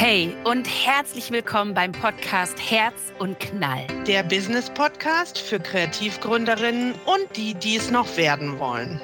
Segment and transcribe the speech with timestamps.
[0.00, 3.84] Hey und herzlich willkommen beim Podcast Herz und Knall.
[4.06, 9.00] Der Business Podcast für Kreativgründerinnen und die, die es noch werden wollen.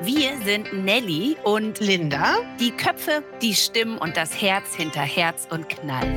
[0.00, 5.68] Wir sind Nelly und Linda, die Köpfe, die Stimmen und das Herz hinter Herz und
[5.68, 6.08] Knall.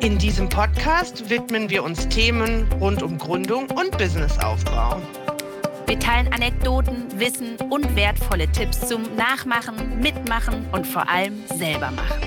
[0.00, 5.02] In diesem Podcast widmen wir uns Themen rund um Gründung und Businessaufbau.
[5.86, 12.20] Wir teilen Anekdoten, Wissen und wertvolle Tipps zum Nachmachen, Mitmachen und vor allem selber machen.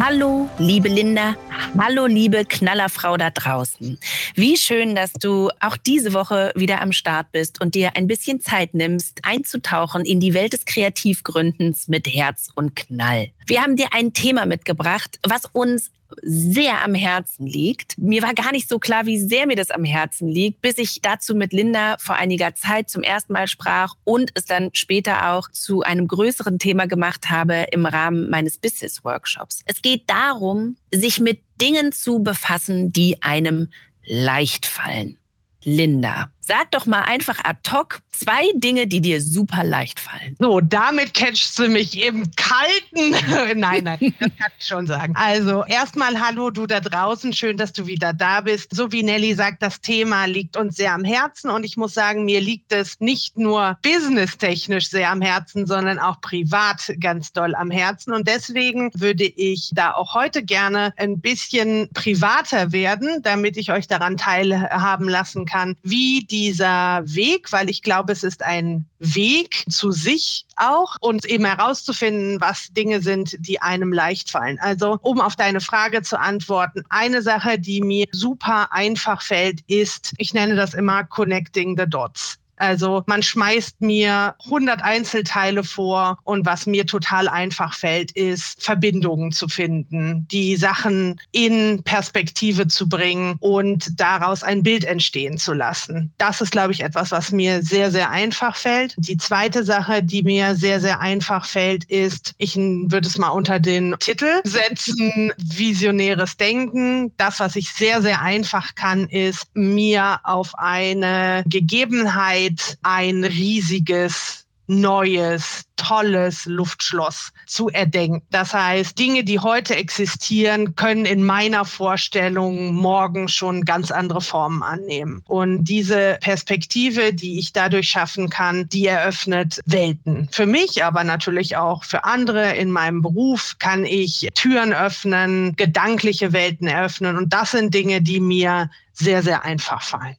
[0.00, 1.34] Hallo, liebe Linda.
[1.78, 3.98] Hallo, liebe Knallerfrau da draußen.
[4.34, 8.40] Wie schön, dass du auch diese Woche wieder am Start bist und dir ein bisschen
[8.40, 13.30] Zeit nimmst, einzutauchen in die Welt des Kreativgründens mit Herz und Knall.
[13.46, 15.90] Wir haben dir ein Thema mitgebracht, was uns
[16.22, 17.98] sehr am Herzen liegt.
[17.98, 21.00] Mir war gar nicht so klar, wie sehr mir das am Herzen liegt, bis ich
[21.02, 25.50] dazu mit Linda vor einiger Zeit zum ersten Mal sprach und es dann später auch
[25.50, 29.62] zu einem größeren Thema gemacht habe im Rahmen meines Business Workshops.
[29.66, 33.68] Es geht darum, sich mit Dingen zu befassen, die einem
[34.04, 35.18] leicht fallen.
[35.64, 40.36] Linda, sag doch mal einfach ad hoc zwei Dinge, die dir super leicht fallen.
[40.38, 43.14] So, damit catchst du mich im Kalten.
[43.58, 45.14] nein, nein, das kann ich schon sagen.
[45.16, 47.32] Also, erstmal hallo du da draußen.
[47.32, 48.74] Schön, dass du wieder da bist.
[48.74, 52.24] So wie Nelly sagt, das Thema liegt uns sehr am Herzen und ich muss sagen,
[52.24, 57.70] mir liegt es nicht nur businesstechnisch sehr am Herzen, sondern auch privat ganz doll am
[57.70, 58.12] Herzen.
[58.12, 63.86] Und deswegen würde ich da auch heute gerne ein bisschen privater werden, damit ich euch
[63.86, 69.92] daran teilhaben lassen kann, wie dieser Weg, weil ich glaube, es ist ein Weg zu
[69.92, 74.58] sich auch und eben herauszufinden, was Dinge sind, die einem leicht fallen.
[74.60, 80.14] Also, um auf deine Frage zu antworten, eine Sache, die mir super einfach fällt, ist,
[80.16, 82.38] ich nenne das immer Connecting the Dots.
[82.62, 89.32] Also man schmeißt mir 100 Einzelteile vor und was mir total einfach fällt, ist Verbindungen
[89.32, 96.12] zu finden, die Sachen in Perspektive zu bringen und daraus ein Bild entstehen zu lassen.
[96.18, 98.94] Das ist, glaube ich, etwas, was mir sehr, sehr einfach fällt.
[98.96, 103.58] Die zweite Sache, die mir sehr, sehr einfach fällt, ist, ich würde es mal unter
[103.58, 107.10] den Titel setzen, visionäres Denken.
[107.16, 112.51] Das, was ich sehr, sehr einfach kann, ist mir auf eine Gegebenheit
[112.82, 118.22] ein riesiges neues, tolles Luftschloss zu erdenken.
[118.30, 124.62] Das heißt, Dinge, die heute existieren, können in meiner Vorstellung morgen schon ganz andere Formen
[124.62, 125.22] annehmen.
[125.26, 130.28] Und diese Perspektive, die ich dadurch schaffen kann, die eröffnet Welten.
[130.30, 136.32] Für mich, aber natürlich auch für andere in meinem Beruf kann ich Türen öffnen, gedankliche
[136.32, 137.16] Welten eröffnen.
[137.16, 140.16] Und das sind Dinge, die mir sehr, sehr einfach fallen.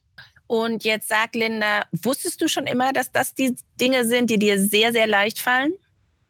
[0.53, 4.59] Und jetzt sag Linda, wusstest du schon immer, dass das die Dinge sind, die dir
[4.59, 5.73] sehr, sehr leicht fallen?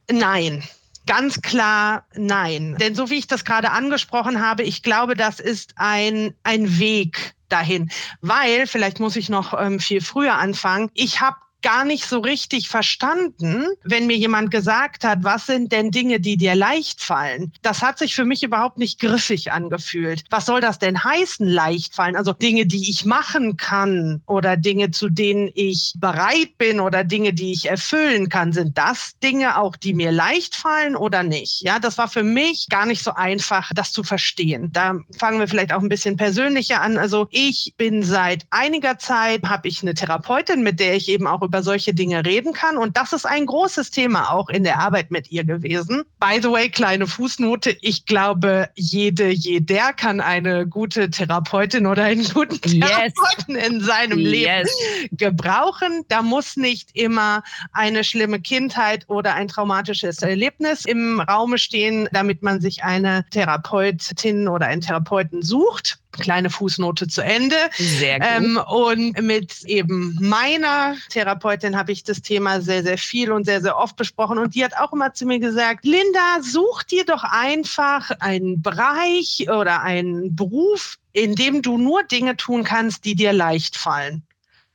[0.10, 0.64] Nein.
[1.06, 2.78] Ganz klar nein.
[2.80, 7.34] Denn so wie ich das gerade angesprochen habe, ich glaube, das ist ein, ein Weg
[7.50, 7.92] dahin.
[8.22, 12.70] Weil, vielleicht muss ich noch ähm, viel früher anfangen, ich habe gar nicht so richtig
[12.70, 17.52] verstanden, wenn mir jemand gesagt hat, was sind denn Dinge, die dir leicht fallen.
[17.62, 20.24] Das hat sich für mich überhaupt nicht griffig angefühlt.
[20.30, 22.16] Was soll das denn heißen, leicht fallen?
[22.16, 27.34] Also Dinge, die ich machen kann oder Dinge, zu denen ich bereit bin oder Dinge,
[27.34, 28.54] die ich erfüllen kann.
[28.54, 31.62] Sind das Dinge auch, die mir leicht fallen oder nicht?
[31.62, 34.70] Ja, das war für mich gar nicht so einfach, das zu verstehen.
[34.74, 36.98] Da fangen wir vielleicht auch ein bisschen persönlicher an.
[36.98, 41.42] Also ich bin seit einiger Zeit, habe ich eine Therapeutin, mit der ich eben auch
[41.42, 42.78] über solche Dinge reden kann.
[42.78, 46.04] Und das ist ein großes Thema auch in der Arbeit mit ihr gewesen.
[46.20, 47.78] By the way, kleine Fußnote.
[47.82, 53.68] Ich glaube, jede, jeder kann eine gute Therapeutin oder einen guten Therapeuten yes.
[53.68, 54.32] in seinem yes.
[54.32, 56.04] Leben gebrauchen.
[56.08, 57.44] Da muss nicht immer
[57.74, 64.48] eine schlimme Kindheit oder ein traumatisches Erlebnis im Raume stehen, damit man sich eine Therapeutin
[64.48, 67.56] oder einen Therapeuten sucht kleine Fußnote zu Ende.
[67.78, 68.28] Sehr gut.
[68.30, 73.62] Ähm, und mit eben meiner Therapeutin habe ich das Thema sehr, sehr viel und sehr,
[73.62, 74.38] sehr oft besprochen.
[74.38, 79.48] Und die hat auch immer zu mir gesagt, Linda, such dir doch einfach einen Bereich
[79.50, 84.24] oder einen Beruf, in dem du nur Dinge tun kannst, die dir leicht fallen.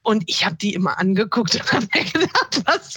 [0.02, 2.94] Und ich habe die immer angeguckt und habe mir gedacht, was,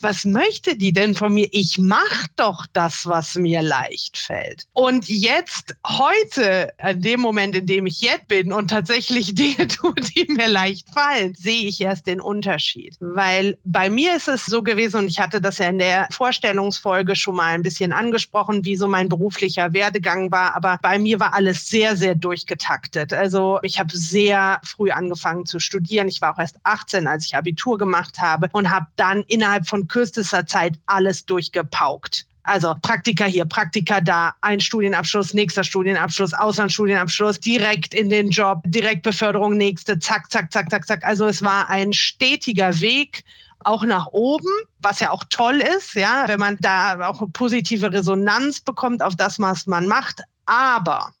[0.00, 1.48] was möchte die denn von mir?
[1.52, 4.64] Ich mache doch das, was mir leicht fällt.
[4.72, 9.94] Und jetzt, heute, an dem Moment, in dem ich jetzt bin und tatsächlich Dinge tue,
[9.94, 12.96] die mir leicht fallen, sehe ich erst den Unterschied.
[13.00, 17.16] Weil bei mir ist es so gewesen, und ich hatte das ja in der Vorstellungsfolge
[17.16, 20.56] schon mal ein bisschen angesprochen, wie so mein beruflicher Werdegang war.
[20.56, 23.12] Aber bei mir war alles sehr, sehr durchgetaktet.
[23.12, 26.08] Also ich habe sehr früh angefangen zu studieren.
[26.08, 29.86] Ich war auch erst 18, als ich Abitur gemacht habe und habe dann innerhalb von
[29.88, 32.26] kürzester Zeit alles durchgepaukt.
[32.44, 39.56] Also Praktika hier, Praktika da, ein Studienabschluss, nächster Studienabschluss, Auslandsstudienabschluss, direkt in den Job, Direktbeförderung,
[39.56, 41.04] nächste, zack, zack, zack, zack, zack.
[41.04, 43.24] Also es war ein stetiger Weg,
[43.60, 48.60] auch nach oben, was ja auch toll ist, ja, wenn man da auch positive Resonanz
[48.60, 50.20] bekommt auf das, was man macht.
[50.44, 51.14] Aber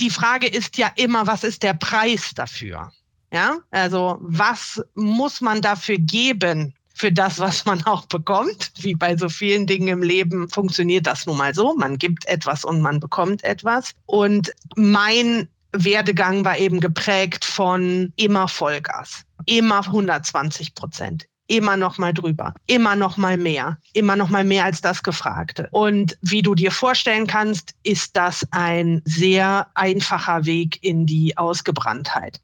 [0.00, 2.92] die Frage ist ja immer, was ist der Preis dafür?
[3.32, 8.72] Ja, also was muss man dafür geben für das, was man auch bekommt?
[8.80, 11.74] Wie bei so vielen Dingen im Leben funktioniert das nun mal so.
[11.74, 13.94] Man gibt etwas und man bekommt etwas.
[14.06, 22.12] Und mein Werdegang war eben geprägt von immer Vollgas, immer 120 Prozent, immer noch mal
[22.12, 25.68] drüber, immer noch mal mehr, immer noch mal mehr als das Gefragte.
[25.70, 32.40] Und wie du dir vorstellen kannst, ist das ein sehr einfacher Weg in die Ausgebranntheit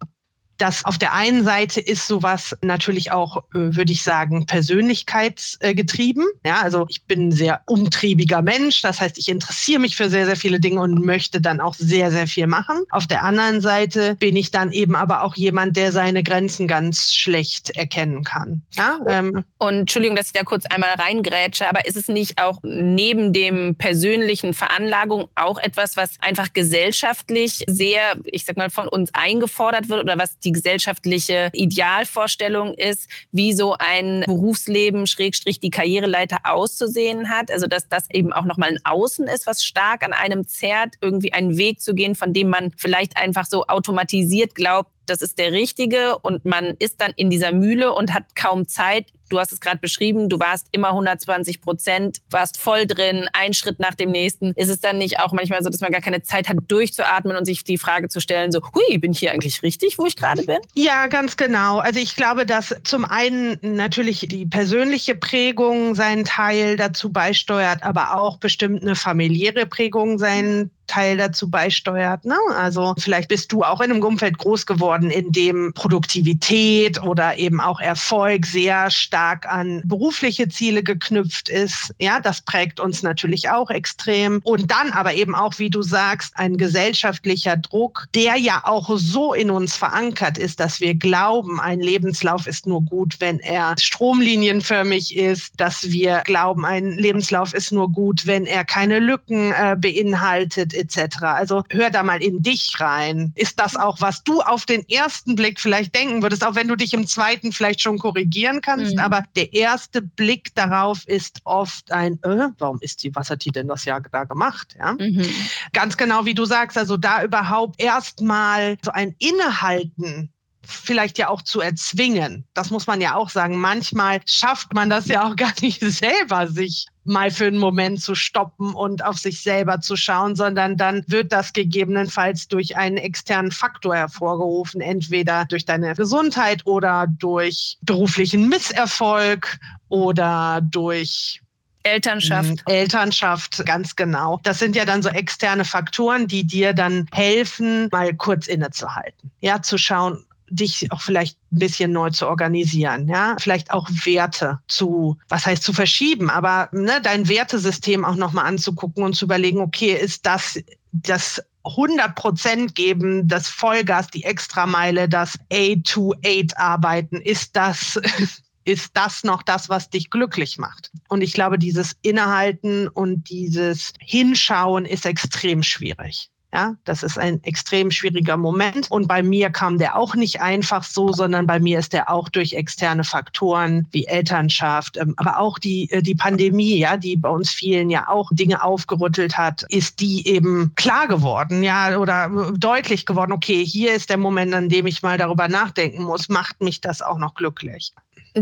[0.59, 6.25] das auf der einen Seite ist sowas natürlich auch, äh, würde ich sagen, persönlichkeitsgetrieben.
[6.45, 8.83] Ja, also ich bin ein sehr umtriebiger Mensch.
[8.83, 12.11] Das heißt, ich interessiere mich für sehr, sehr viele Dinge und möchte dann auch sehr,
[12.11, 12.85] sehr viel machen.
[12.91, 17.15] Auf der anderen Seite bin ich dann eben aber auch jemand, der seine Grenzen ganz
[17.15, 18.63] schlecht erkennen kann.
[18.73, 19.45] Ja, ähm.
[19.59, 23.75] Und Entschuldigung, dass ich da kurz einmal reingrätsche, aber ist es nicht auch neben dem
[23.77, 30.03] persönlichen Veranlagung auch etwas, was einfach gesellschaftlich sehr, ich sag mal, von uns eingefordert wird
[30.03, 37.51] oder was die gesellschaftliche Idealvorstellung ist, wie so ein Berufsleben, Schrägstrich, die Karriereleiter auszusehen hat.
[37.51, 41.33] Also, dass das eben auch nochmal ein Außen ist, was stark an einem zerrt, irgendwie
[41.33, 45.53] einen Weg zu gehen, von dem man vielleicht einfach so automatisiert glaubt, das ist der
[45.53, 49.61] richtige und man ist dann in dieser Mühle und hat kaum Zeit, du hast es
[49.61, 54.53] gerade beschrieben, du warst immer 120 Prozent, warst voll drin, ein Schritt nach dem nächsten.
[54.53, 57.45] Ist es dann nicht auch manchmal so, dass man gar keine Zeit hat, durchzuatmen und
[57.45, 60.43] sich die Frage zu stellen, so, hui, bin ich hier eigentlich richtig, wo ich gerade
[60.43, 60.59] bin?
[60.75, 61.79] Ja, ganz genau.
[61.79, 68.21] Also ich glaube, dass zum einen natürlich die persönliche Prägung seinen Teil dazu beisteuert, aber
[68.21, 72.25] auch bestimmt eine familiäre Prägung seinen Teil dazu beisteuert.
[72.25, 72.37] Ne?
[72.57, 77.61] Also vielleicht bist du auch in einem Umfeld groß geworden, in dem Produktivität oder eben
[77.61, 81.95] auch Erfolg sehr stark an berufliche Ziele geknüpft ist.
[81.99, 84.41] Ja, das prägt uns natürlich auch extrem.
[84.45, 89.35] Und dann aber eben auch, wie du sagst, ein gesellschaftlicher Druck, der ja auch so
[89.35, 95.17] in uns verankert ist, dass wir glauben, ein Lebenslauf ist nur gut, wenn er stromlinienförmig
[95.17, 100.75] ist, dass wir glauben, ein Lebenslauf ist nur gut, wenn er keine Lücken äh, beinhaltet
[100.75, 101.23] etc.
[101.23, 103.33] Also hör da mal in dich rein.
[103.35, 106.77] Ist das auch, was du auf den ersten Blick vielleicht denken würdest, auch wenn du
[106.77, 109.01] dich im zweiten vielleicht schon korrigieren kannst, mhm.
[109.05, 113.51] Aber der erste Blick darauf ist oft ein, äh, warum ist die, was hat die
[113.51, 114.75] denn das Jahr da gemacht?
[114.79, 114.95] Ja?
[114.95, 115.27] Mhm.
[115.73, 120.31] Ganz genau wie du sagst, also da überhaupt erstmal so ein Innehalten
[120.67, 122.47] vielleicht ja auch zu erzwingen.
[122.55, 123.59] Das muss man ja auch sagen.
[123.59, 128.15] Manchmal schafft man das ja auch gar nicht selber, sich mal für einen Moment zu
[128.15, 133.53] stoppen und auf sich selber zu schauen, sondern dann wird das gegebenenfalls durch einen externen
[133.53, 139.59] Faktor hervorgerufen, entweder durch deine Gesundheit oder durch beruflichen Misserfolg
[139.89, 141.41] oder durch
[141.85, 142.51] Elternschaft.
[142.51, 142.63] Mhm.
[142.67, 144.41] Elternschaft, ganz genau.
[144.43, 149.31] Das sind ja dann so externe Faktoren, die dir dann helfen, mal kurz innezuhalten.
[149.41, 154.61] Ja, zu schauen, dich auch vielleicht ein bisschen neu zu organisieren, ja, vielleicht auch Werte
[154.69, 159.61] zu, was heißt zu verschieben, aber ne, dein Wertesystem auch nochmal anzugucken und zu überlegen,
[159.61, 160.59] okay, ist das
[160.93, 167.99] das 100 Prozent geben, das Vollgas, die Extrameile, das A-to-8-Arbeiten, ist das,
[168.65, 170.91] ist das noch das, was dich glücklich macht?
[171.09, 176.31] Und ich glaube, dieses Innehalten und dieses Hinschauen ist extrem schwierig.
[176.55, 178.89] Ja, das ist ein extrem schwieriger Moment.
[178.89, 182.29] Und bei mir kam der auch nicht einfach so, sondern bei mir ist der auch
[182.29, 187.29] durch externe Faktoren wie Elternschaft, ähm, aber auch die, äh, die Pandemie, ja, die bei
[187.29, 192.57] uns vielen ja auch Dinge aufgerüttelt hat, ist die eben klar geworden, ja, oder äh,
[192.57, 193.33] deutlich geworden.
[193.33, 197.03] Okay, hier ist der Moment, an dem ich mal darüber nachdenken muss, macht mich das
[197.03, 197.93] auch noch glücklich?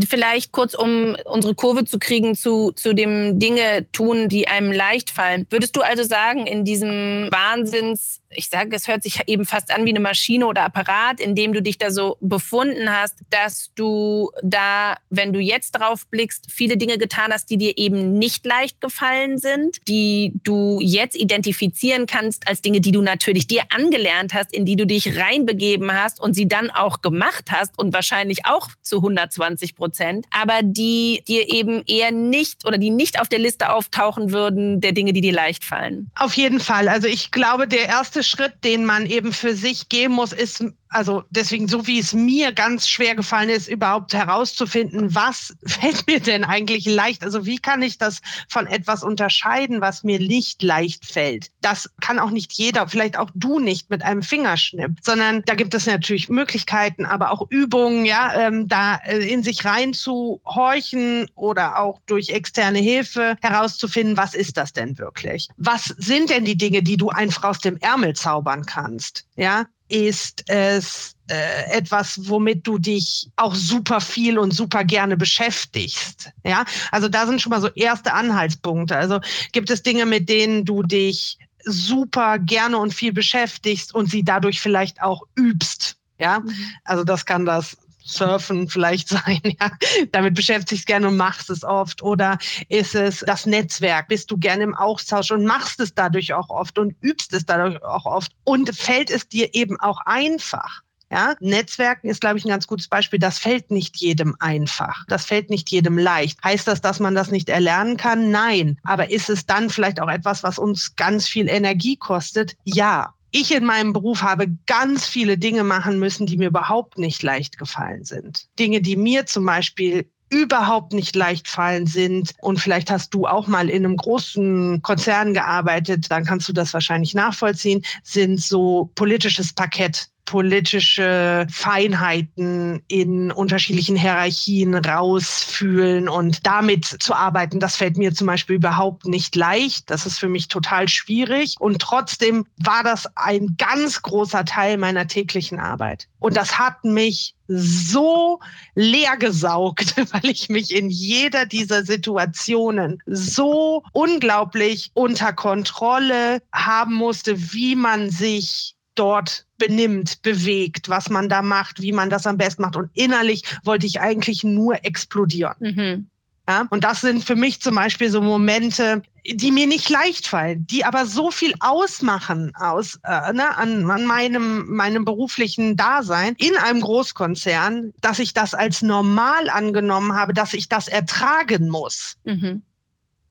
[0.09, 5.11] Vielleicht kurz, um unsere Kurve zu kriegen zu, zu dem Dinge tun, die einem leicht
[5.11, 5.47] fallen.
[5.51, 9.85] Würdest du also sagen, in diesem Wahnsinns ich sage, es hört sich eben fast an
[9.85, 14.31] wie eine Maschine oder Apparat, in dem du dich da so befunden hast, dass du
[14.43, 18.81] da, wenn du jetzt drauf blickst, viele Dinge getan hast, die dir eben nicht leicht
[18.81, 24.53] gefallen sind, die du jetzt identifizieren kannst als Dinge, die du natürlich dir angelernt hast,
[24.53, 28.69] in die du dich reinbegeben hast und sie dann auch gemacht hast und wahrscheinlich auch
[28.83, 29.82] zu 120 Prozent,
[30.31, 34.93] aber die dir eben eher nicht oder die nicht auf der Liste auftauchen würden der
[34.93, 36.11] Dinge, die dir leicht fallen.
[36.15, 36.89] Auf jeden Fall.
[36.89, 41.25] Also ich glaube, der erste Schritt, den man eben für sich gehen muss, ist also
[41.31, 46.45] deswegen, so wie es mir ganz schwer gefallen ist, überhaupt herauszufinden, was fällt mir denn
[46.45, 47.23] eigentlich leicht?
[47.23, 51.51] Also wie kann ich das von etwas unterscheiden, was mir nicht leicht fällt?
[51.61, 55.75] Das kann auch nicht jeder, vielleicht auch du nicht mit einem Fingerschnipp, sondern da gibt
[55.75, 62.01] es natürlich Möglichkeiten, aber auch Übungen, ja, ähm, da äh, in sich reinzuhorchen oder auch
[62.07, 65.49] durch externe Hilfe herauszufinden, was ist das denn wirklich?
[65.57, 69.25] Was sind denn die Dinge, die du einfach aus dem Ärmel zaubern kannst?
[69.37, 76.31] Ja, ist es äh, etwas, womit du dich auch super viel und super gerne beschäftigst.
[76.45, 78.97] Ja, also da sind schon mal so erste Anhaltspunkte.
[78.97, 79.21] Also
[79.53, 84.61] gibt es Dinge, mit denen du dich super gerne und viel beschäftigst und sie dadurch
[84.61, 85.97] vielleicht auch übst.
[86.19, 86.55] Ja, mhm.
[86.85, 89.71] also das kann das Surfen vielleicht sein, ja.
[90.13, 92.03] Damit beschäftigst gerne und machst es oft.
[92.03, 94.09] Oder ist es das Netzwerk?
[94.09, 97.83] Bist du gerne im Austausch und machst es dadurch auch oft und übst es dadurch
[97.83, 98.33] auch oft?
[98.45, 100.83] Und fällt es dir eben auch einfach?
[101.11, 103.19] Ja, Netzwerken ist, glaube ich, ein ganz gutes Beispiel.
[103.19, 105.05] Das fällt nicht jedem einfach.
[105.09, 106.43] Das fällt nicht jedem leicht.
[106.43, 108.31] Heißt das, dass man das nicht erlernen kann?
[108.31, 108.79] Nein.
[108.83, 112.57] Aber ist es dann vielleicht auch etwas, was uns ganz viel Energie kostet?
[112.65, 117.23] Ja ich in meinem Beruf habe ganz viele Dinge machen müssen, die mir überhaupt nicht
[117.23, 118.47] leicht gefallen sind.
[118.59, 122.33] Dinge, die mir zum Beispiel überhaupt nicht leicht fallen sind.
[122.41, 126.73] Und vielleicht hast du auch mal in einem großen Konzern gearbeitet, dann kannst du das
[126.73, 137.15] wahrscheinlich nachvollziehen, sind so politisches Parkett politische Feinheiten in unterschiedlichen Hierarchien rausfühlen und damit zu
[137.15, 139.91] arbeiten, das fällt mir zum Beispiel überhaupt nicht leicht.
[139.91, 141.57] Das ist für mich total schwierig.
[141.59, 146.09] Und trotzdem war das ein ganz großer Teil meiner täglichen Arbeit.
[146.19, 148.41] Und das hat mich so
[148.75, 157.53] leer gesaugt, weil ich mich in jeder dieser Situationen so unglaublich unter Kontrolle haben musste,
[157.53, 162.63] wie man sich dort benimmt, bewegt, was man da macht, wie man das am besten
[162.63, 162.77] macht.
[162.77, 165.55] Und innerlich wollte ich eigentlich nur explodieren.
[165.61, 166.07] Mhm.
[166.49, 170.67] Ja, und das sind für mich zum Beispiel so Momente, die mir nicht leicht fallen,
[170.67, 176.57] die aber so viel ausmachen aus äh, ne, an, an meinem, meinem beruflichen Dasein in
[176.57, 182.17] einem Großkonzern, dass ich das als normal angenommen habe, dass ich das ertragen muss.
[182.25, 182.63] Mhm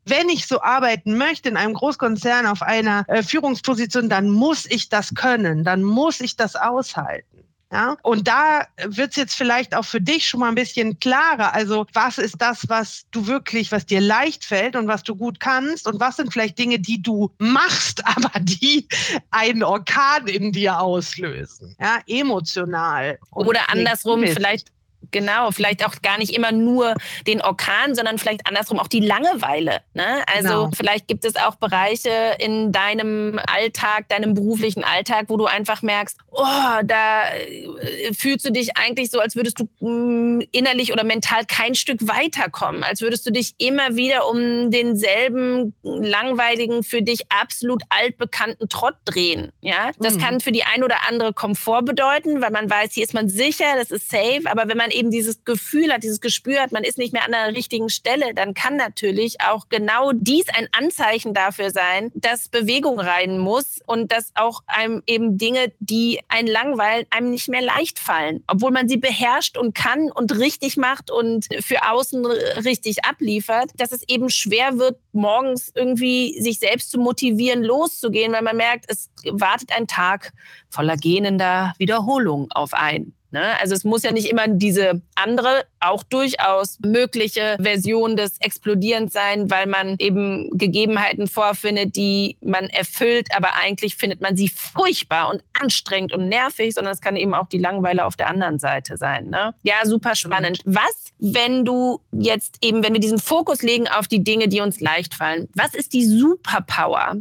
[0.05, 4.89] wenn ich so arbeiten möchte in einem Großkonzern auf einer äh, Führungsposition, dann muss ich
[4.89, 7.31] das können, dann muss ich das aushalten.
[7.72, 11.53] Ja, und da wird es jetzt vielleicht auch für dich schon mal ein bisschen klarer.
[11.53, 15.39] Also, was ist das, was du wirklich, was dir leicht fällt und was du gut
[15.39, 15.88] kannst?
[15.88, 18.88] Und was sind vielleicht Dinge, die du machst, aber die
[19.29, 21.77] einen Orkan in dir auslösen?
[21.79, 23.17] Ja, emotional.
[23.31, 24.67] Oder andersrum, vielleicht
[25.11, 26.95] Genau, vielleicht auch gar nicht immer nur
[27.27, 29.81] den Orkan, sondern vielleicht andersrum auch die Langeweile.
[29.93, 30.23] Ne?
[30.33, 30.71] Also genau.
[30.75, 36.17] vielleicht gibt es auch Bereiche in deinem Alltag, deinem beruflichen Alltag, wo du einfach merkst,
[36.31, 36.45] oh,
[36.83, 41.75] da äh, fühlst du dich eigentlich so, als würdest du mm, innerlich oder mental kein
[41.75, 48.69] Stück weiterkommen, als würdest du dich immer wieder um denselben langweiligen, für dich absolut altbekannten
[48.69, 49.51] Trott drehen.
[49.61, 50.19] Ja, das mhm.
[50.19, 53.65] kann für die ein oder andere Komfort bedeuten, weil man weiß, hier ist man sicher,
[53.77, 56.84] das ist safe, aber wenn man man eben dieses Gefühl hat, dieses Gespür hat, man
[56.84, 61.34] ist nicht mehr an der richtigen Stelle, dann kann natürlich auch genau dies ein Anzeichen
[61.34, 67.08] dafür sein, dass Bewegung rein muss und dass auch einem eben Dinge, die einen langweilen,
[67.10, 71.48] einem nicht mehr leicht fallen, obwohl man sie beherrscht und kann und richtig macht und
[71.62, 77.63] für außen richtig abliefert, dass es eben schwer wird, morgens irgendwie sich selbst zu motivieren,
[77.63, 80.31] loszugehen, weil man merkt, es wartet ein Tag
[80.70, 83.15] voller gähnender Wiederholung auf einen.
[83.31, 83.59] Ne?
[83.59, 89.50] Also es muss ja nicht immer diese andere, auch durchaus mögliche Version des Explodierens sein,
[89.50, 95.43] weil man eben Gegebenheiten vorfindet, die man erfüllt, aber eigentlich findet man sie furchtbar und
[95.59, 99.29] anstrengend und nervig, sondern es kann eben auch die Langeweile auf der anderen Seite sein.
[99.29, 99.53] Ne?
[99.63, 100.59] Ja, super spannend.
[100.65, 104.81] Was, wenn du jetzt eben, wenn wir diesen Fokus legen auf die Dinge, die uns
[104.81, 107.15] leicht fallen, was ist die Superpower,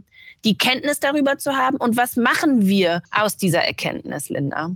[0.45, 4.73] die Kenntnis darüber zu haben und was machen wir aus dieser Erkenntnis, Linda?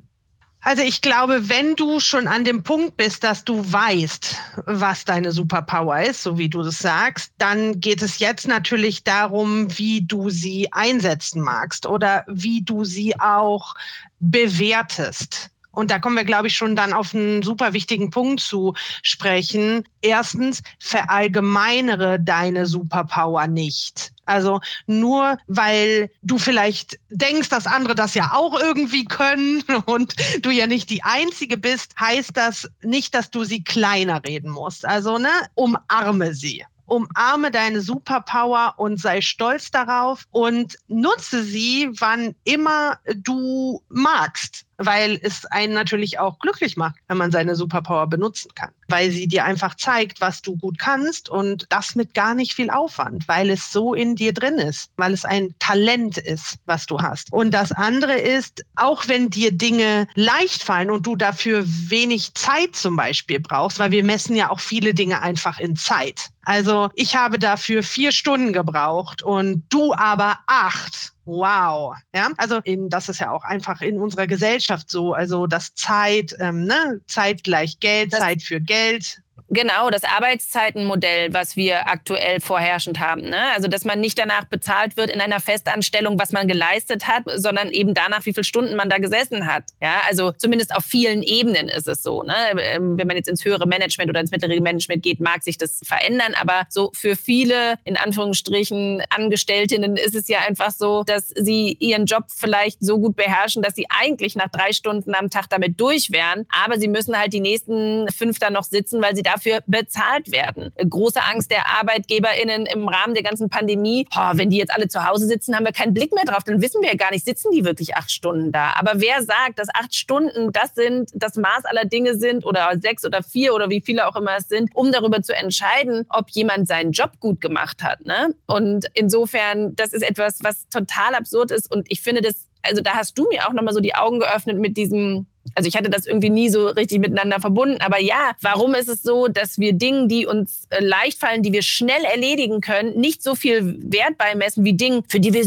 [0.66, 5.30] Also ich glaube, wenn du schon an dem Punkt bist, dass du weißt, was deine
[5.30, 10.30] Superpower ist, so wie du das sagst, dann geht es jetzt natürlich darum, wie du
[10.30, 13.74] sie einsetzen magst oder wie du sie auch
[14.20, 15.50] bewertest.
[15.76, 19.84] Und da kommen wir, glaube ich, schon dann auf einen super wichtigen Punkt zu sprechen.
[20.00, 24.12] Erstens, verallgemeinere deine Superpower nicht.
[24.26, 30.50] Also nur weil du vielleicht denkst, dass andere das ja auch irgendwie können und du
[30.50, 34.86] ja nicht die Einzige bist, heißt das nicht, dass du sie kleiner reden musst.
[34.86, 42.34] Also ne, umarme sie umarme deine Superpower und sei stolz darauf und nutze sie, wann
[42.44, 48.50] immer du magst weil es einen natürlich auch glücklich macht, wenn man seine Superpower benutzen
[48.54, 52.54] kann, weil sie dir einfach zeigt, was du gut kannst und das mit gar nicht
[52.54, 56.86] viel Aufwand, weil es so in dir drin ist, weil es ein Talent ist, was
[56.86, 57.32] du hast.
[57.32, 62.76] Und das andere ist, auch wenn dir Dinge leicht fallen und du dafür wenig Zeit
[62.76, 66.30] zum Beispiel brauchst, weil wir messen ja auch viele Dinge einfach in Zeit.
[66.44, 71.96] Also ich habe dafür vier Stunden gebraucht und du aber acht Wow.
[72.14, 75.14] Ja, also in, das ist ja auch einfach in unserer Gesellschaft so.
[75.14, 79.22] Also das Zeit, ähm, ne, Zeit gleich Geld, das Zeit für Geld.
[79.54, 83.22] Genau, das Arbeitszeitenmodell, was wir aktuell vorherrschend haben.
[83.22, 83.38] Ne?
[83.54, 87.70] Also, dass man nicht danach bezahlt wird in einer Festanstellung, was man geleistet hat, sondern
[87.70, 89.62] eben danach, wie viele Stunden man da gesessen hat.
[89.80, 92.24] Ja, also zumindest auf vielen Ebenen ist es so.
[92.24, 92.34] Ne?
[92.58, 95.80] Ähm, wenn man jetzt ins höhere Management oder ins mittlere Management geht, mag sich das
[95.84, 96.34] verändern.
[96.40, 102.06] Aber so für viele, in Anführungsstrichen, Angestelltinnen ist es ja einfach so, dass sie ihren
[102.06, 106.10] Job vielleicht so gut beherrschen, dass sie eigentlich nach drei Stunden am Tag damit durch
[106.10, 106.44] wären.
[106.64, 110.32] Aber sie müssen halt die nächsten fünf dann noch sitzen, weil sie dafür dafür bezahlt
[110.32, 110.72] werden.
[110.76, 114.06] Große Angst der ArbeitgeberInnen im Rahmen der ganzen Pandemie.
[114.16, 116.44] Oh, wenn die jetzt alle zu Hause sitzen, haben wir keinen Blick mehr drauf.
[116.44, 118.72] Dann wissen wir ja gar nicht, sitzen die wirklich acht Stunden da.
[118.76, 123.04] Aber wer sagt, dass acht Stunden das sind, das Maß aller Dinge sind oder sechs
[123.04, 126.68] oder vier oder wie viele auch immer es sind, um darüber zu entscheiden, ob jemand
[126.68, 128.04] seinen Job gut gemacht hat.
[128.04, 128.34] Ne?
[128.46, 131.70] Und insofern, das ist etwas, was total absurd ist.
[131.70, 134.58] Und ich finde das, also da hast du mir auch nochmal so die Augen geöffnet
[134.58, 137.80] mit diesem also ich hatte das irgendwie nie so richtig miteinander verbunden.
[137.80, 141.52] Aber ja, warum ist es so, dass wir Dinge, die uns äh, leicht fallen, die
[141.52, 145.44] wir schnell erledigen können, nicht so viel Wert beimessen wie Dinge, für die wir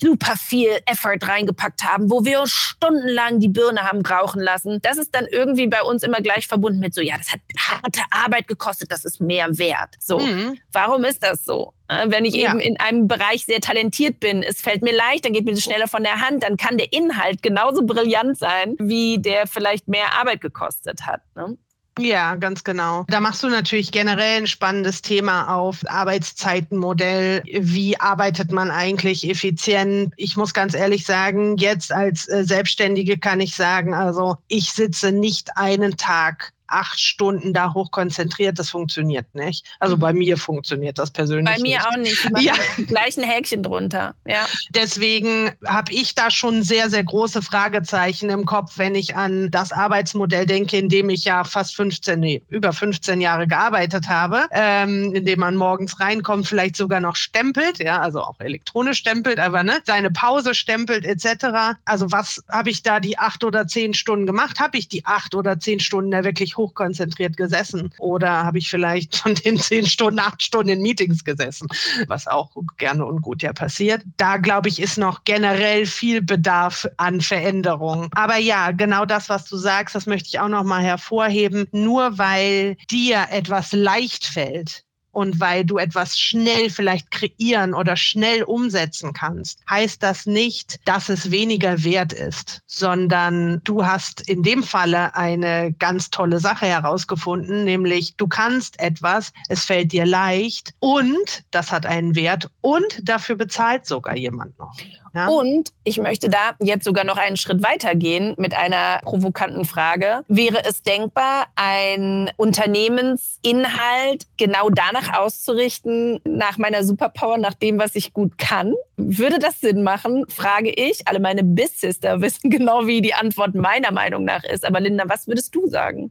[0.00, 4.80] super viel Effort reingepackt haben, wo wir uns stundenlang die Birne haben rauchen lassen.
[4.82, 8.00] Das ist dann irgendwie bei uns immer gleich verbunden mit so, ja, das hat harte
[8.10, 9.94] Arbeit gekostet, das ist mehr wert.
[9.98, 10.58] So, mhm.
[10.72, 11.74] warum ist das so?
[12.06, 12.50] Wenn ich ja.
[12.50, 15.62] eben in einem Bereich sehr talentiert bin, es fällt mir leicht, dann geht mir das
[15.62, 20.12] schneller von der Hand, dann kann der Inhalt genauso brillant sein, wie der vielleicht mehr
[20.20, 21.22] Arbeit gekostet hat.
[21.34, 21.56] Ne?
[21.98, 23.04] Ja, ganz genau.
[23.08, 25.78] Da machst du natürlich generell ein spannendes Thema auf.
[25.86, 27.42] Arbeitszeitenmodell.
[27.44, 30.12] Wie arbeitet man eigentlich effizient?
[30.16, 35.12] Ich muss ganz ehrlich sagen, jetzt als äh, Selbstständige kann ich sagen, also ich sitze
[35.12, 39.66] nicht einen Tag acht Stunden da hochkonzentriert, das funktioniert nicht.
[39.80, 41.54] Also bei mir funktioniert das persönlich.
[41.54, 41.86] Bei mir nicht.
[41.86, 42.30] auch nicht.
[42.40, 42.54] Ja.
[42.86, 44.14] Gleich ein Häkchen drunter.
[44.26, 44.46] Ja.
[44.70, 49.72] Deswegen habe ich da schon sehr, sehr große Fragezeichen im Kopf, wenn ich an das
[49.72, 55.14] Arbeitsmodell denke, in dem ich ja fast 15, nee, über 15 Jahre gearbeitet habe, ähm,
[55.14, 59.62] in dem man morgens reinkommt, vielleicht sogar noch stempelt, ja, also auch elektronisch stempelt, aber
[59.62, 61.78] ne, seine Pause stempelt etc.
[61.84, 64.60] Also was habe ich da die acht oder zehn Stunden gemacht?
[64.60, 69.16] Habe ich die acht oder zehn Stunden da wirklich hochkonzentriert gesessen oder habe ich vielleicht
[69.16, 71.68] von den zehn Stunden, acht Stunden in Meetings gesessen,
[72.06, 74.02] was auch gerne und gut ja passiert.
[74.16, 78.08] Da glaube ich, ist noch generell viel Bedarf an Veränderung.
[78.12, 81.66] Aber ja, genau das, was du sagst, das möchte ich auch noch mal hervorheben.
[81.72, 84.84] Nur weil dir etwas leicht fällt,
[85.18, 91.08] und weil du etwas schnell vielleicht kreieren oder schnell umsetzen kannst, heißt das nicht, dass
[91.08, 97.64] es weniger wert ist, sondern du hast in dem Falle eine ganz tolle Sache herausgefunden,
[97.64, 103.34] nämlich du kannst etwas, es fällt dir leicht und das hat einen Wert und dafür
[103.34, 104.72] bezahlt sogar jemand noch.
[105.14, 105.28] Ja.
[105.28, 110.24] Und ich möchte da jetzt sogar noch einen Schritt weiter gehen mit einer provokanten Frage.
[110.28, 118.12] Wäre es denkbar, ein Unternehmensinhalt genau danach auszurichten, nach meiner Superpower, nach dem, was ich
[118.12, 118.74] gut kann?
[118.96, 121.06] Würde das Sinn machen, frage ich.
[121.06, 124.64] Alle meine Bissister wissen genau, wie die Antwort meiner Meinung nach ist.
[124.64, 126.10] Aber Linda, was würdest du sagen?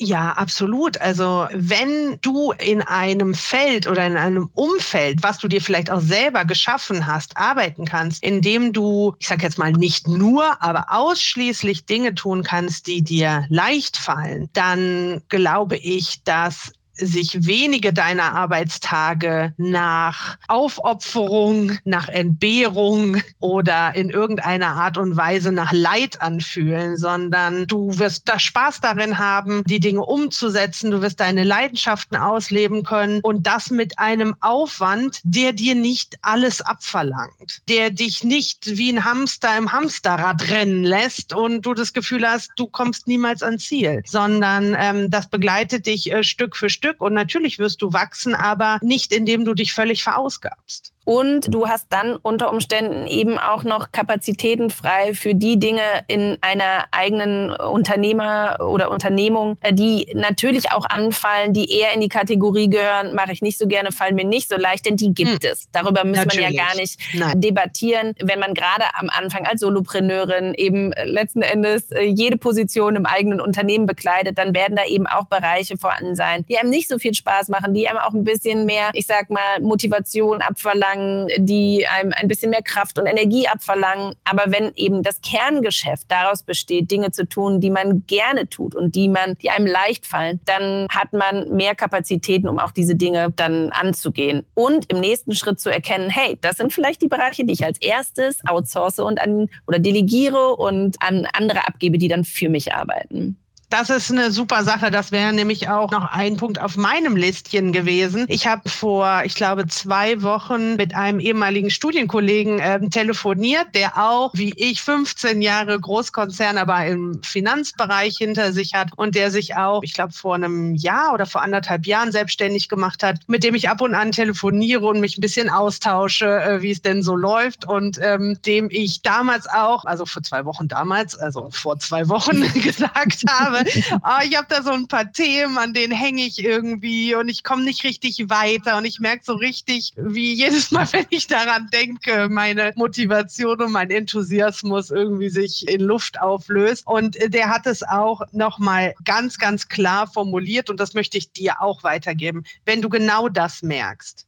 [0.00, 1.00] Ja, absolut.
[1.00, 6.00] Also wenn du in einem Feld oder in einem Umfeld, was du dir vielleicht auch
[6.00, 11.86] selber geschaffen hast, arbeiten kannst, indem du, ich sage jetzt mal nicht nur, aber ausschließlich
[11.86, 19.52] Dinge tun kannst, die dir leicht fallen, dann glaube ich, dass sich wenige deiner Arbeitstage
[19.56, 27.98] nach Aufopferung, nach Entbehrung oder in irgendeiner Art und Weise nach Leid anfühlen, sondern du
[27.98, 33.46] wirst da Spaß darin haben, die Dinge umzusetzen, du wirst deine Leidenschaften ausleben können und
[33.46, 39.56] das mit einem Aufwand, der dir nicht alles abverlangt, der dich nicht wie ein Hamster
[39.58, 44.76] im Hamsterrad rennen lässt und du das Gefühl hast, du kommst niemals ans Ziel, sondern
[44.78, 49.12] ähm, das begleitet dich äh, Stück für Stück und natürlich wirst du wachsen, aber nicht
[49.12, 50.93] indem du dich völlig verausgabst.
[51.04, 56.38] Und du hast dann unter Umständen eben auch noch Kapazitäten frei für die Dinge in
[56.40, 62.70] einer eigenen Unternehmer oder Unternehmung, äh, die natürlich auch anfallen, die eher in die Kategorie
[62.70, 65.50] gehören, mache ich nicht so gerne, fallen mir nicht so leicht, denn die gibt hm.
[65.52, 65.68] es.
[65.72, 67.40] Darüber muss man ja gar nicht Nein.
[67.40, 73.04] debattieren, wenn man gerade am Anfang als Solopreneurin eben letzten Endes äh, jede Position im
[73.04, 76.98] eigenen Unternehmen bekleidet, dann werden da eben auch Bereiche vorhanden sein, die einem nicht so
[76.98, 81.28] viel Spaß machen, die einem auch ein bisschen mehr, ich sag mal, Motivation abverlangen abverlangen,
[81.38, 84.14] die einem ein bisschen mehr Kraft und Energie abverlangen.
[84.24, 88.94] Aber wenn eben das Kerngeschäft daraus besteht, Dinge zu tun, die man gerne tut und
[88.94, 93.32] die man, die einem leicht fallen, dann hat man mehr Kapazitäten, um auch diese Dinge
[93.34, 94.44] dann anzugehen.
[94.54, 97.80] Und im nächsten Schritt zu erkennen, hey, das sind vielleicht die Bereiche, die ich als
[97.80, 103.36] erstes outsource und an oder delegiere und an andere abgebe, die dann für mich arbeiten.
[103.70, 104.90] Das ist eine super Sache.
[104.90, 108.26] Das wäre nämlich auch noch ein Punkt auf meinem Listchen gewesen.
[108.28, 114.30] Ich habe vor, ich glaube, zwei Wochen mit einem ehemaligen Studienkollegen äh, telefoniert, der auch,
[114.34, 119.82] wie ich, 15 Jahre Großkonzern, aber im Finanzbereich hinter sich hat und der sich auch,
[119.82, 123.68] ich glaube, vor einem Jahr oder vor anderthalb Jahren selbstständig gemacht hat, mit dem ich
[123.68, 127.66] ab und an telefoniere und mich ein bisschen austausche, äh, wie es denn so läuft
[127.66, 132.42] und ähm, dem ich damals auch, also vor zwei Wochen damals, also vor zwei Wochen
[132.62, 137.14] gesagt habe, oh, ich habe da so ein paar Themen, an denen hänge ich irgendwie
[137.14, 141.06] und ich komme nicht richtig weiter und ich merke so richtig, wie jedes Mal, wenn
[141.10, 146.86] ich daran denke, meine Motivation und mein Enthusiasmus irgendwie sich in Luft auflöst.
[146.86, 151.60] Und der hat es auch nochmal ganz, ganz klar formuliert und das möchte ich dir
[151.60, 152.44] auch weitergeben.
[152.64, 154.26] Wenn du genau das merkst,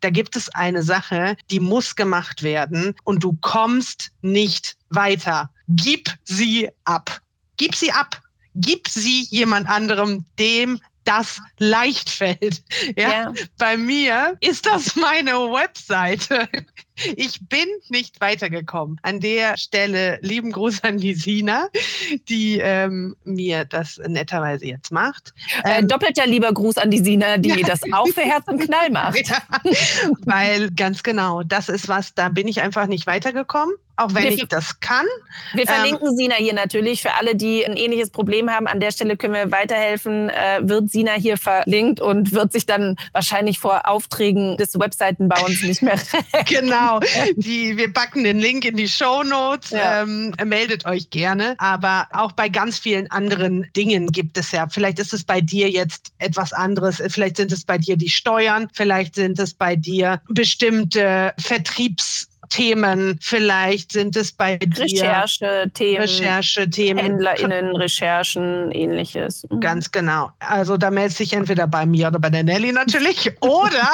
[0.00, 5.50] da gibt es eine Sache, die muss gemacht werden und du kommst nicht weiter.
[5.68, 7.20] Gib sie ab.
[7.56, 8.20] Gib sie ab
[8.56, 12.62] gib sie jemand anderem, dem das leicht fällt.
[12.96, 13.10] Ja?
[13.10, 13.34] ja?
[13.58, 16.48] Bei mir ist das meine Webseite.
[17.16, 18.98] Ich bin nicht weitergekommen.
[19.02, 21.68] An der Stelle lieben Gruß an die Sina,
[22.28, 25.34] die ähm, mir das netterweise jetzt macht.
[25.64, 28.90] Äh, ähm, doppelter lieber Gruß an die Sina, die das auch für Herz und Knall
[28.90, 29.16] macht.
[29.26, 29.42] Ja,
[30.24, 34.32] weil ganz genau, das ist was, da bin ich einfach nicht weitergekommen auch wenn wir,
[34.32, 35.06] ich das kann.
[35.54, 38.66] Wir verlinken ähm, Sina hier natürlich für alle, die ein ähnliches Problem haben.
[38.66, 40.28] An der Stelle können wir weiterhelfen.
[40.28, 45.82] Äh, wird Sina hier verlinkt und wird sich dann wahrscheinlich vor Aufträgen des Webseitenbauens nicht
[45.82, 45.98] mehr.
[46.46, 46.85] genau.
[47.36, 49.70] Die, wir packen den Link in die Show Notes.
[49.70, 50.02] Ja.
[50.02, 51.54] Ähm, meldet euch gerne.
[51.58, 54.68] Aber auch bei ganz vielen anderen Dingen gibt es ja.
[54.68, 57.02] Vielleicht ist es bei dir jetzt etwas anderes.
[57.08, 58.68] Vielleicht sind es bei dir die Steuern.
[58.72, 63.18] Vielleicht sind es bei dir bestimmte Vertriebs Themen.
[63.20, 69.46] Vielleicht sind es bei dir Recherche-Themen, Recherche-Themen, HändlerInnen, Recherchen, ähnliches.
[69.50, 69.60] Mhm.
[69.60, 70.30] Ganz genau.
[70.40, 73.90] Also da meldest dich entweder bei mir oder bei der Nelly natürlich oder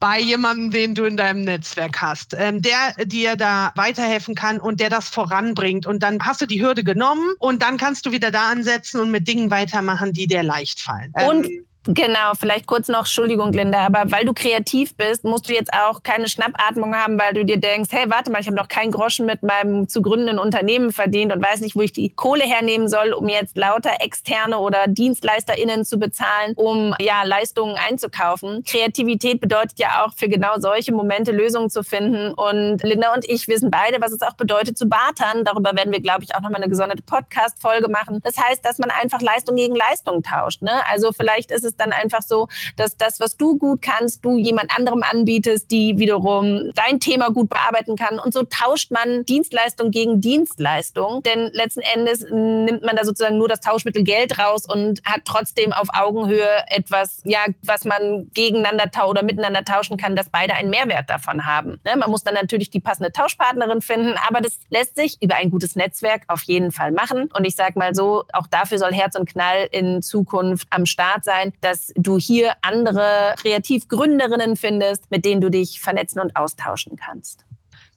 [0.00, 4.80] bei jemandem, den du in deinem Netzwerk hast, ähm, der dir da weiterhelfen kann und
[4.80, 5.86] der das voranbringt.
[5.86, 9.10] Und dann hast du die Hürde genommen und dann kannst du wieder da ansetzen und
[9.10, 11.12] mit Dingen weitermachen, die dir leicht fallen.
[11.28, 15.52] Und ähm, Genau, vielleicht kurz noch, Entschuldigung, Linda, aber weil du kreativ bist, musst du
[15.52, 18.68] jetzt auch keine Schnappatmung haben, weil du dir denkst, hey, warte mal, ich habe noch
[18.68, 22.44] keinen Groschen mit meinem zu gründenden Unternehmen verdient und weiß nicht, wo ich die Kohle
[22.44, 28.64] hernehmen soll, um jetzt lauter externe oder DienstleisterInnen zu bezahlen, um ja Leistungen einzukaufen.
[28.64, 32.32] Kreativität bedeutet ja auch für genau solche Momente Lösungen zu finden.
[32.32, 35.44] Und Linda und ich wissen beide, was es auch bedeutet zu bartern.
[35.44, 38.20] Darüber werden wir, glaube ich, auch nochmal eine gesonderte Podcast-Folge machen.
[38.24, 40.62] Das heißt, dass man einfach Leistung gegen Leistung tauscht.
[40.62, 40.72] Ne?
[40.90, 44.38] Also vielleicht ist es es dann einfach so, dass das, was du gut kannst, du
[44.38, 48.18] jemand anderem anbietest, die wiederum dein Thema gut bearbeiten kann.
[48.18, 51.22] Und so tauscht man Dienstleistung gegen Dienstleistung.
[51.22, 55.72] Denn letzten Endes nimmt man da sozusagen nur das Tauschmittel Geld raus und hat trotzdem
[55.72, 61.10] auf Augenhöhe etwas, ja, was man gegeneinander oder miteinander tauschen kann, dass beide einen Mehrwert
[61.10, 61.80] davon haben.
[61.84, 61.96] Ne?
[61.96, 65.76] Man muss dann natürlich die passende Tauschpartnerin finden, aber das lässt sich über ein gutes
[65.76, 67.30] Netzwerk auf jeden Fall machen.
[67.36, 71.24] Und ich sage mal so, auch dafür soll Herz und Knall in Zukunft am Start
[71.24, 77.44] sein, dass du hier andere Kreativgründerinnen findest, mit denen du dich vernetzen und austauschen kannst.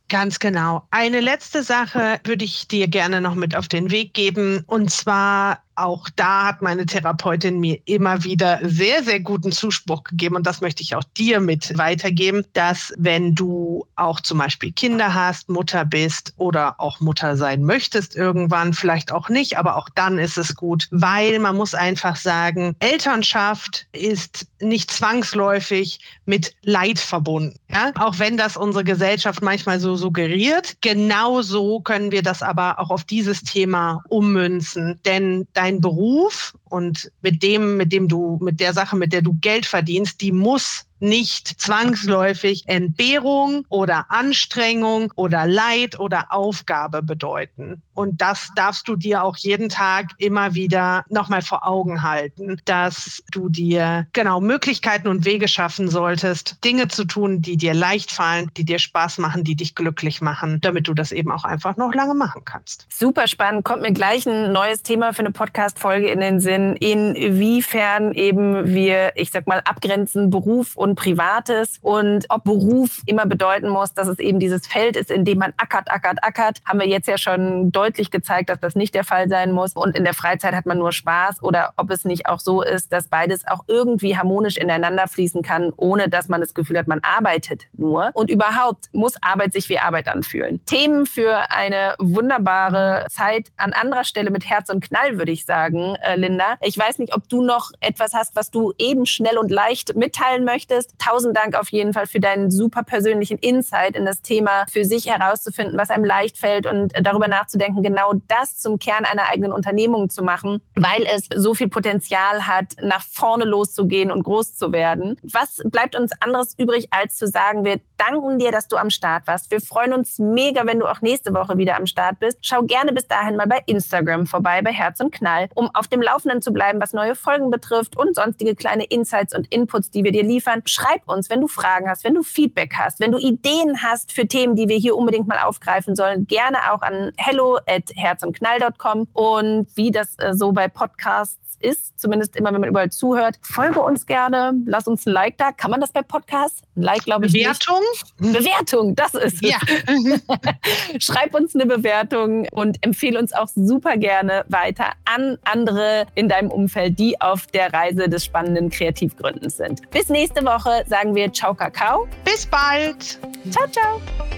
[0.09, 0.87] Ganz genau.
[0.89, 4.63] Eine letzte Sache würde ich dir gerne noch mit auf den Weg geben.
[4.65, 10.35] Und zwar auch da hat meine Therapeutin mir immer wieder sehr, sehr guten Zuspruch gegeben.
[10.35, 15.13] Und das möchte ich auch dir mit weitergeben, dass wenn du auch zum Beispiel Kinder
[15.13, 20.17] hast, Mutter bist oder auch Mutter sein möchtest irgendwann, vielleicht auch nicht, aber auch dann
[20.17, 27.59] ist es gut, weil man muss einfach sagen, Elternschaft ist nicht zwangsläufig mit Leid verbunden.
[27.69, 27.91] Ja?
[27.99, 33.03] Auch wenn das unsere Gesellschaft manchmal so suggeriert, genauso können wir das aber auch auf
[33.03, 34.99] dieses Thema ummünzen.
[35.05, 39.33] Denn dein Beruf und mit dem, mit dem du, mit der Sache, mit der du
[39.41, 47.81] Geld verdienst, die muss nicht zwangsläufig Entbehrung oder Anstrengung oder Leid oder Aufgabe bedeuten.
[47.93, 53.23] Und das darfst du dir auch jeden Tag immer wieder nochmal vor Augen halten, dass
[53.31, 58.51] du dir genau Möglichkeiten und Wege schaffen solltest, Dinge zu tun, die dir leicht fallen,
[58.57, 61.93] die dir Spaß machen, die dich glücklich machen, damit du das eben auch einfach noch
[61.93, 62.87] lange machen kannst.
[62.89, 63.65] Super spannend.
[63.65, 69.11] Kommt mir gleich ein neues Thema für eine Podcast-Folge in den Sinn, inwiefern eben wir,
[69.15, 74.19] ich sag mal, abgrenzen Beruf und Privates und ob Beruf immer bedeuten muss, dass es
[74.19, 77.71] eben dieses Feld ist, in dem man ackert, ackert, ackert, haben wir jetzt ja schon
[77.71, 79.73] deutlich gezeigt, dass das nicht der Fall sein muss.
[79.73, 82.91] Und in der Freizeit hat man nur Spaß oder ob es nicht auch so ist,
[82.91, 87.01] dass beides auch irgendwie harmonisch ineinander fließen kann, ohne dass man das Gefühl hat, man
[87.01, 88.11] arbeitet nur.
[88.13, 90.63] Und überhaupt muss Arbeit sich wie Arbeit anfühlen.
[90.65, 95.95] Themen für eine wunderbare Zeit an anderer Stelle mit Herz und Knall, würde ich sagen,
[96.01, 96.15] äh,
[96.61, 100.45] Ich weiß nicht, ob du noch etwas hast, was du eben schnell und leicht mitteilen
[100.45, 100.93] möchtest.
[100.99, 105.07] Tausend Dank auf jeden Fall für deinen super persönlichen Insight in das Thema, für sich
[105.07, 110.09] herauszufinden, was einem leicht fällt und darüber nachzudenken, genau das zum Kern einer eigenen Unternehmung
[110.09, 115.19] zu machen, weil es so viel Potenzial hat, nach vorne loszugehen und groß zu werden.
[115.23, 119.27] Was bleibt uns anderes übrig, als zu sagen, wir danken dir, dass du am Start
[119.27, 119.51] warst.
[119.51, 122.39] Wir freuen uns mega, wenn du auch nächste Woche wieder am Start bist.
[122.41, 126.01] Schau gerne bis dahin mal bei Instagram vorbei, bei Herz und Knall, um auf dem
[126.01, 130.11] Laufenden zu bleiben, was neue Folgen betrifft und sonstige kleine Insights und Inputs, die wir
[130.11, 130.61] dir liefern.
[130.65, 134.27] Schreib uns, wenn du Fragen hast, wenn du Feedback hast, wenn du Ideen hast für
[134.27, 139.67] Themen, die wir hier unbedingt mal aufgreifen sollen, gerne auch an hello at herzundknall.com und
[139.75, 143.39] wie das äh, so bei Podcasts ist, zumindest immer, wenn man überall zuhört.
[143.41, 145.51] Folge uns gerne, lass uns ein Like da.
[145.51, 146.61] Kann man das bei Podcasts?
[146.75, 147.33] Ein Like, glaube ich.
[147.33, 147.81] Bewertung?
[148.19, 148.39] Nicht.
[148.39, 149.49] Bewertung, das ist es.
[149.49, 149.57] Ja.
[150.99, 156.51] Schreib uns eine Bewertung und empfehle uns auch super gerne weiter an andere in deinem
[156.51, 159.89] Umfeld, die auf der Reise des spannenden Kreativgründens sind.
[159.91, 162.07] Bis nächste Woche sagen wir Ciao, Kakao.
[162.23, 163.19] Bis bald.
[163.51, 164.36] Ciao, ciao.